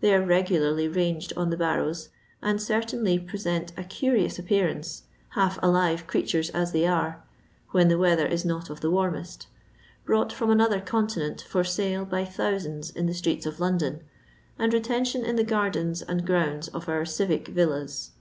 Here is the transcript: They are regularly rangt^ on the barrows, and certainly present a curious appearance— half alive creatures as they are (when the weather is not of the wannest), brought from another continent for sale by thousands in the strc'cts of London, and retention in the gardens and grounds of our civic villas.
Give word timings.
They 0.00 0.14
are 0.14 0.22
regularly 0.24 0.88
rangt^ 0.88 1.34
on 1.36 1.50
the 1.50 1.56
barrows, 1.58 2.08
and 2.40 2.62
certainly 2.62 3.18
present 3.18 3.72
a 3.76 3.84
curious 3.84 4.38
appearance— 4.38 5.02
half 5.34 5.58
alive 5.62 6.06
creatures 6.06 6.48
as 6.48 6.72
they 6.72 6.86
are 6.86 7.22
(when 7.72 7.88
the 7.88 7.98
weather 7.98 8.24
is 8.26 8.42
not 8.42 8.70
of 8.70 8.80
the 8.80 8.90
wannest), 8.90 9.48
brought 10.06 10.32
from 10.32 10.48
another 10.50 10.80
continent 10.80 11.42
for 11.46 11.62
sale 11.62 12.06
by 12.06 12.24
thousands 12.24 12.88
in 12.88 13.04
the 13.04 13.12
strc'cts 13.12 13.44
of 13.44 13.60
London, 13.60 14.00
and 14.58 14.72
retention 14.72 15.22
in 15.26 15.36
the 15.36 15.44
gardens 15.44 16.00
and 16.00 16.24
grounds 16.26 16.68
of 16.68 16.88
our 16.88 17.04
civic 17.04 17.48
villas. 17.48 18.12